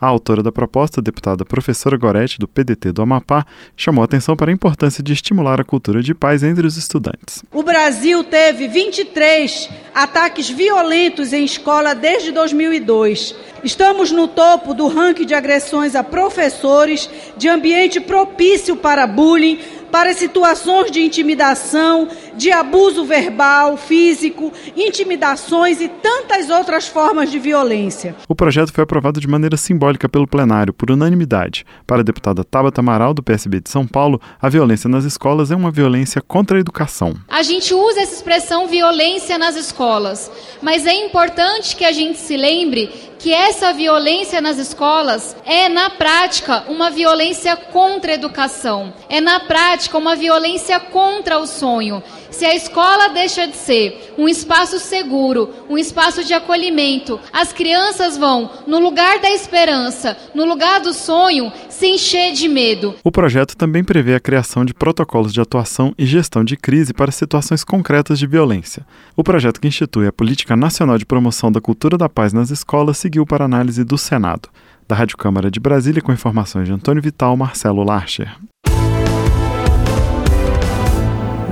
A 0.00 0.06
autora 0.06 0.42
da 0.42 0.52
proposta, 0.52 1.00
deputada 1.00 1.44
professora 1.44 1.96
Gorete, 1.96 2.38
do 2.38 2.48
PDT 2.48 2.92
do 2.92 3.02
Amapá, 3.02 3.46
chamou 3.76 4.04
atenção 4.04 4.36
para 4.36 4.50
a 4.50 4.54
importância 4.54 5.02
de 5.02 5.12
estimular 5.12 5.60
a 5.60 5.64
cultura 5.64 6.02
de 6.02 6.14
paz 6.14 6.42
entre 6.42 6.66
os 6.66 6.76
estudantes. 6.76 7.42
O 7.52 7.62
Brasil 7.62 8.24
teve 8.24 8.68
23 8.68 9.70
ataques 9.94 10.48
violentos 10.48 11.32
em 11.32 11.44
escola 11.44 11.94
desde 11.94 12.32
2002. 12.32 13.34
Estamos 13.62 14.10
no 14.10 14.28
topo 14.28 14.74
do 14.74 14.88
ranking 14.88 15.24
de 15.24 15.34
agressões 15.34 15.94
a 15.94 16.04
professores, 16.04 17.08
de 17.36 17.48
ambiente 17.48 18.00
propício 18.00 18.76
para 18.76 19.06
bullying, 19.06 19.58
para 19.90 20.12
situações 20.12 20.90
de 20.90 21.00
intimidação, 21.00 22.08
de 22.36 22.50
abuso 22.50 23.04
verbal, 23.04 23.76
físico, 23.76 24.52
intimidações 24.76 25.80
e 25.80 25.88
tantas 25.88 26.50
outras 26.50 26.86
formas 26.86 27.30
de 27.30 27.38
violência. 27.38 28.14
O 28.28 28.34
projeto 28.34 28.72
foi 28.72 28.84
aprovado 28.84 29.20
de 29.20 29.28
maneira 29.28 29.56
simbólica 29.56 30.08
pelo 30.08 30.26
plenário, 30.26 30.72
por 30.72 30.90
unanimidade. 30.90 31.64
Para 31.86 32.00
a 32.00 32.04
deputada 32.04 32.44
Tabata 32.44 32.80
Amaral, 32.80 33.14
do 33.14 33.22
PSB 33.22 33.60
de 33.60 33.70
São 33.70 33.86
Paulo, 33.86 34.20
a 34.40 34.48
violência 34.48 34.88
nas 34.88 35.04
escolas 35.04 35.50
é 35.50 35.56
uma 35.56 35.70
violência 35.70 36.20
contra 36.20 36.56
a 36.56 36.60
educação. 36.60 37.14
A 37.28 37.42
gente 37.42 37.72
usa 37.74 38.00
essa 38.00 38.14
expressão 38.14 38.66
violência 38.68 39.38
nas 39.38 39.56
escolas, 39.56 40.30
mas 40.62 40.86
é 40.86 40.94
importante 40.94 41.76
que 41.76 41.84
a 41.84 41.92
gente 41.92 42.18
se 42.18 42.36
lembre 42.36 42.90
que 43.24 43.32
essa 43.32 43.72
violência 43.72 44.38
nas 44.40 44.58
escolas 44.58 45.34
é, 45.46 45.66
na 45.66 45.88
prática, 45.88 46.64
uma 46.68 46.90
violência 46.90 47.56
contra 47.56 48.12
a 48.12 48.14
educação, 48.14 48.92
é, 49.08 49.18
na 49.18 49.40
prática, 49.40 49.96
uma 49.96 50.14
violência 50.14 50.78
contra 50.78 51.38
o 51.38 51.46
sonho. 51.46 52.02
Se 52.34 52.44
a 52.44 52.52
escola 52.52 53.10
deixa 53.10 53.46
de 53.46 53.56
ser 53.56 54.12
um 54.18 54.28
espaço 54.28 54.80
seguro, 54.80 55.50
um 55.70 55.78
espaço 55.78 56.24
de 56.24 56.34
acolhimento, 56.34 57.20
as 57.32 57.52
crianças 57.52 58.18
vão, 58.18 58.50
no 58.66 58.80
lugar 58.80 59.20
da 59.20 59.30
esperança, 59.30 60.16
no 60.34 60.44
lugar 60.44 60.80
do 60.80 60.92
sonho, 60.92 61.52
se 61.68 61.86
encher 61.86 62.32
de 62.32 62.48
medo. 62.48 62.96
O 63.04 63.12
projeto 63.12 63.56
também 63.56 63.84
prevê 63.84 64.16
a 64.16 64.20
criação 64.20 64.64
de 64.64 64.74
protocolos 64.74 65.32
de 65.32 65.40
atuação 65.40 65.94
e 65.96 66.04
gestão 66.04 66.42
de 66.42 66.56
crise 66.56 66.92
para 66.92 67.12
situações 67.12 67.62
concretas 67.62 68.18
de 68.18 68.26
violência. 68.26 68.84
O 69.16 69.22
projeto 69.22 69.60
que 69.60 69.68
institui 69.68 70.08
a 70.08 70.12
Política 70.12 70.56
Nacional 70.56 70.98
de 70.98 71.06
Promoção 71.06 71.52
da 71.52 71.60
Cultura 71.60 71.96
da 71.96 72.08
Paz 72.08 72.32
nas 72.32 72.50
escolas 72.50 72.98
seguiu 72.98 73.24
para 73.24 73.44
análise 73.44 73.84
do 73.84 73.96
Senado. 73.96 74.48
Da 74.88 74.96
Rádio 74.96 75.16
Câmara 75.16 75.52
de 75.52 75.60
Brasília, 75.60 76.02
com 76.02 76.12
informações 76.12 76.66
de 76.66 76.72
Antônio 76.72 77.00
Vital, 77.00 77.36
Marcelo 77.36 77.84
Larcher. 77.84 78.36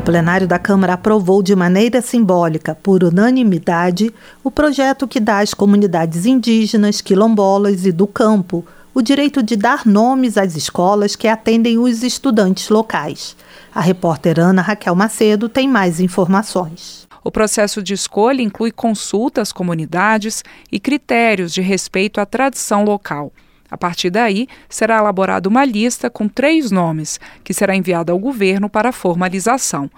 O 0.02 0.04
plenário 0.04 0.48
da 0.48 0.58
Câmara 0.58 0.94
aprovou 0.94 1.44
de 1.44 1.54
maneira 1.54 2.02
simbólica, 2.02 2.74
por 2.74 3.04
unanimidade, 3.04 4.12
o 4.42 4.50
projeto 4.50 5.06
que 5.06 5.20
dá 5.20 5.38
às 5.38 5.54
comunidades 5.54 6.26
indígenas, 6.26 7.00
quilombolas 7.00 7.86
e 7.86 7.92
do 7.92 8.08
campo 8.08 8.64
o 8.92 9.00
direito 9.00 9.44
de 9.44 9.54
dar 9.54 9.86
nomes 9.86 10.36
às 10.36 10.56
escolas 10.56 11.14
que 11.14 11.28
atendem 11.28 11.78
os 11.78 12.02
estudantes 12.02 12.68
locais. 12.68 13.36
A 13.72 13.80
repórter 13.80 14.40
Ana 14.40 14.60
Raquel 14.60 14.96
Macedo 14.96 15.48
tem 15.48 15.68
mais 15.68 16.00
informações. 16.00 17.06
O 17.22 17.30
processo 17.30 17.80
de 17.80 17.94
escolha 17.94 18.42
inclui 18.42 18.72
consulta 18.72 19.40
às 19.40 19.52
comunidades 19.52 20.42
e 20.70 20.80
critérios 20.80 21.52
de 21.52 21.60
respeito 21.60 22.20
à 22.20 22.26
tradição 22.26 22.82
local. 22.84 23.32
A 23.72 23.78
partir 23.78 24.11
daí, 24.11 24.46
será 24.68 24.98
elaborada 24.98 25.48
uma 25.48 25.64
lista 25.64 26.11
com 26.11 26.28
três 26.28 26.70
nomes, 26.70 27.18
que 27.42 27.54
será 27.54 27.74
enviada 27.74 28.12
ao 28.12 28.18
governo 28.18 28.68
para 28.68 28.92
formalização. 28.92 29.90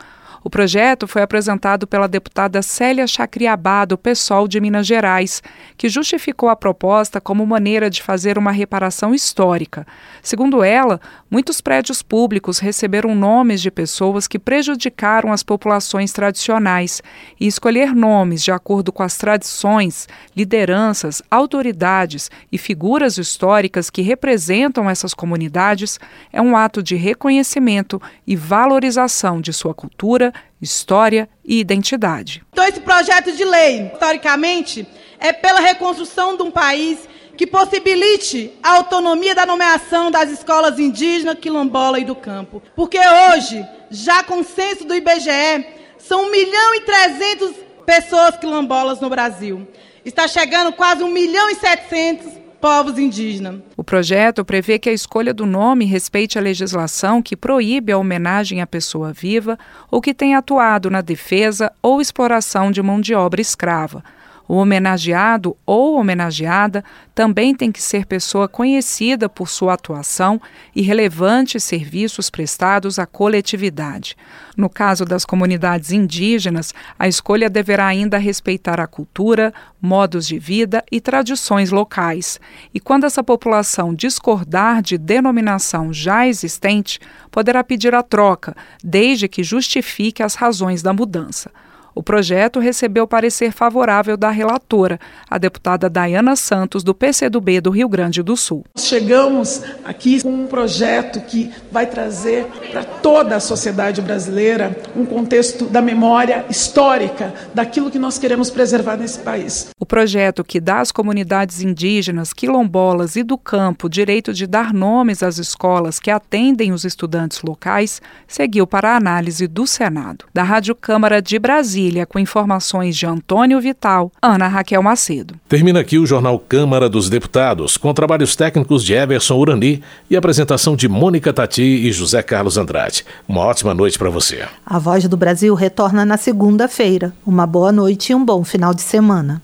O 0.45 0.51
projeto 0.51 1.09
foi 1.09 1.23
apresentado 1.23 1.87
pela 1.87 2.07
deputada 2.07 2.61
Célia 2.61 3.07
Chacriabá, 3.07 3.87
do 3.87 3.97
PSOL 3.97 4.47
de 4.47 4.61
Minas 4.61 4.87
Gerais, 4.87 5.43
que 5.75 5.89
justificou 5.89 6.51
a 6.51 6.55
proposta 6.55 7.19
como 7.19 7.47
maneira 7.47 7.89
de 7.89 8.03
fazer 8.03 8.37
uma 8.37 8.51
reparação 8.51 9.15
histórica. 9.15 9.87
Segundo 10.23 10.63
ela, 10.63 11.01
muitos 11.31 11.63
prédios 11.63 12.03
públicos 12.03 12.59
receberam 12.59 13.15
nomes 13.15 13.63
de 13.63 13.71
pessoas 13.71 14.29
que 14.29 14.39
prejudicaram 14.39 15.33
as 15.33 15.43
populações 15.43 16.13
tradicionais, 16.13 17.03
e 17.41 17.47
escolher 17.47 17.95
nomes 17.95 18.45
de 18.45 18.53
acordo 18.53 18.93
com 18.93 19.03
as 19.03 19.17
tradições, 19.17 20.07
lideranças, 20.37 21.23
autoridades 21.31 22.31
e 22.53 22.59
figuras 22.59 23.17
históricas 23.17 23.89
que 23.89 24.03
representam 24.03 24.91
essas 24.91 25.15
comunidades 25.15 25.99
é 26.31 26.43
um 26.43 26.55
ato 26.55 26.83
de 26.83 26.97
reconhecimento 26.97 28.01
e 28.27 28.37
valorização 28.37 29.41
de 29.41 29.51
sua 29.51 29.73
cultura, 29.73 30.34
história 30.61 31.29
e 31.45 31.61
identidade. 31.61 32.43
Então, 32.53 32.65
esse 32.65 32.81
projeto 32.81 33.33
de 33.33 33.45
lei, 33.45 33.91
historicamente, 33.93 34.87
é 35.19 35.33
pela 35.33 35.61
reconstrução 35.61 36.37
de 36.37 36.43
um 36.43 36.51
país 36.51 36.99
que 37.37 37.47
possibilite 37.47 38.53
a 38.63 38.77
autonomia 38.77 39.35
da 39.35 39.45
nomeação 39.45 40.11
das 40.11 40.31
escolas 40.31 40.79
indígenas, 40.79 41.39
quilombola 41.39 41.99
e 41.99 42.05
do 42.05 42.15
campo. 42.15 42.63
Porque 42.77 42.99
hoje, 42.99 43.67
já 43.91 44.23
com 44.23 44.41
o 44.41 44.45
censo 44.45 44.85
do 44.85 44.95
IBGE, 44.95 45.67
são 45.99 46.27
1 46.27 46.31
milhão 46.31 46.75
e 46.75 46.81
300 46.81 47.55
pessoas 47.85 48.37
quilombolas 48.37 49.01
no 49.01 49.11
Brasil. 49.11 49.67
Está 50.05 50.29
chegando 50.29 50.73
quase 50.73 51.03
1 51.03 51.09
milhão 51.09 51.51
e 51.51 51.55
700 51.57 52.44
povos 52.65 52.99
indígenas. 52.99 53.57
O 53.77 53.85
projeto 53.85 54.43
prevê 54.43 54.79
que 54.79 54.89
a 54.89 54.93
escolha 54.95 55.35
do 55.35 55.45
nome 55.45 55.85
respeite 55.85 56.39
a 56.39 56.41
legislação 56.41 57.21
que 57.21 57.37
proíbe 57.37 57.93
a 57.93 57.99
homenagem 57.99 58.63
à 58.63 58.67
pessoa 58.67 59.13
viva 59.13 59.59
ou 59.91 60.01
que 60.01 60.15
tenha 60.15 60.39
atuado 60.39 60.89
na 60.89 61.03
defesa 61.03 61.71
ou 61.83 62.01
exploração 62.01 62.71
de 62.71 62.81
mão 62.83 63.03
de 63.03 63.15
obra 63.15 63.43
escrava 63.43 64.03
o 64.47 64.55
homenageado 64.57 65.57
ou 65.65 65.99
homenageada 65.99 66.85
também 67.15 67.55
tem 67.55 67.73
que 67.73 67.81
ser 67.81 68.07
pessoa 68.07 68.49
conhecida 68.49 69.29
por 69.29 69.49
sua 69.49 69.75
atuação 69.75 70.41
e 70.75 70.83
relevantes 70.83 71.65
serviços 71.65 72.29
prestados 72.29 72.99
à 72.99 73.07
coletividade. 73.07 74.17
No 74.57 74.69
caso 74.69 75.05
das 75.05 75.25
comunidades 75.25 75.91
indígenas, 75.91 76.75
a 76.99 77.09
escolha 77.09 77.49
deverá 77.49 77.87
ainda 77.87 78.19
respeitar 78.19 78.81
a 78.81 78.87
cultura, 78.87 79.53
modos 79.81 80.27
de 80.27 80.39
vida 80.39 80.85
e 80.91 81.01
tradições 81.01 81.71
locais. 81.71 82.39
E 82.73 82.79
quando 82.79 83.05
essa 83.05 83.23
população 83.23 83.95
discordar 83.95 84.83
de 84.83 84.99
denominação 84.99 85.93
já 85.93 86.27
existente, 86.27 87.01
poderá 87.31 87.65
pedir 87.65 87.95
a 87.95 88.03
troca, 88.03 88.55
desde 88.83 89.29
que 89.29 89.43
justifique 89.43 90.23
as 90.23 90.35
razões 90.35 90.83
da 90.83 90.93
mudança. 90.93 91.51
O 91.95 92.03
projeto 92.03 92.59
recebeu 92.59 93.07
parecer 93.07 93.53
favorável 93.53 94.17
da 94.17 94.31
relatora, 94.31 94.99
a 95.31 95.39
deputada 95.39 95.89
Dayana 95.89 96.35
Santos, 96.35 96.83
do 96.83 96.93
PCdoB 96.93 97.61
do 97.61 97.71
Rio 97.71 97.89
Grande 97.89 98.23
do 98.23 98.37
Sul. 98.37 98.65
Chegamos 98.77 99.63
aqui 99.85 100.21
com 100.21 100.31
um 100.31 100.47
projeto 100.47 101.21
que 101.21 101.53
vai 101.71 101.87
trazer 101.87 102.47
para 102.73 102.83
toda 102.83 103.37
a 103.37 103.41
sociedade 103.41 104.03
brasileira 104.03 104.77
um 104.97 105.07
contexto 105.07 105.67
da 105.67 105.81
memória 105.81 106.45
histórica 106.51 107.33
daquilo 107.55 107.91
que 107.91 107.99
nós 107.99 108.19
queremos 108.19 108.51
preservar 108.51 108.97
nesse 108.97 109.21
país. 109.21 109.69
O 109.79 109.87
projeto 109.87 110.43
que 110.43 110.61
dá 110.61 110.81
às 110.81 110.91
comunidades 110.91 111.61
indígenas, 111.61 112.33
quilombolas 112.33 113.15
e 113.15 113.23
do 113.23 113.39
campo 113.39 113.87
o 113.87 113.91
direito 113.91 114.33
de 114.33 114.47
dar 114.47 114.73
nomes 114.73 115.23
às 115.23 115.39
escolas 115.39 116.01
que 116.01 116.11
atendem 116.11 116.73
os 116.73 116.85
estudantes 116.85 117.43
locais 117.43 118.03
seguiu 118.27 118.67
para 118.67 118.93
a 118.93 118.97
análise 118.97 119.47
do 119.47 119.67
Senado. 119.67 120.25
Da 120.33 120.43
Rádio 120.43 120.75
Câmara 120.75 121.23
de 121.23 121.39
Brasília, 121.39 121.84
Brasília, 121.85 122.07
com 122.07 122.19
informações 122.19 122.97
de 122.97 123.07
Antônio 123.07 123.61
Vital, 123.61 124.11
Ana 124.23 124.49
Raquel 124.49 124.83
Macedo. 124.83 125.35
Termina 125.49 125.81
aqui 125.81 125.99
o 125.99 126.07
Jornal 126.07 126.39
Câmara 126.39 126.89
dos 126.89 127.11
Deputados, 127.11 127.77
com 127.77 127.93
trabalhos 127.93 128.35
técnicos 128.35 128.85
de 128.85 128.95
Everson 128.95 129.37
Urani 129.37 129.83
e 130.09 130.17
apresentação 130.17 130.75
de 130.77 130.89
Mônica 130.89 131.33
Tati 131.33 131.63
e 131.63 131.93
José 131.93 132.23
Carlos 132.23 132.57
Andrade. 132.57 133.05
Uma 133.29 133.43
ótima 133.43 133.75
noite 133.75 133.99
para 133.99 134.11
você. 134.11 134.45
A 134.65 134.79
Voz 134.79 135.07
do 135.07 135.17
Brasil 135.17 135.55
retorna 135.55 136.05
na 136.05 136.17
segunda-feira. 136.17 137.13
Uma 137.27 137.47
boa 137.47 137.71
noite 137.71 138.13
e 138.13 138.15
um 138.15 138.25
bom 138.25 138.43
final 138.45 138.73
de 138.73 138.83
semana. 138.83 139.43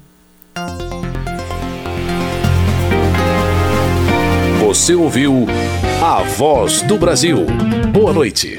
Você 4.61 4.95
ouviu 4.95 5.47
A 6.03 6.23
Voz 6.23 6.83
do 6.83 6.97
Brasil. 6.97 7.45
Boa 7.93 8.13
noite. 8.13 8.57